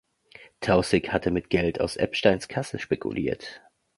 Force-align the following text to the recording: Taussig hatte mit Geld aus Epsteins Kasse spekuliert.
Taussig 0.61 1.09
hatte 1.13 1.29
mit 1.29 1.51
Geld 1.51 1.79
aus 1.79 1.95
Epsteins 1.95 2.47
Kasse 2.47 2.79
spekuliert. 2.79 3.61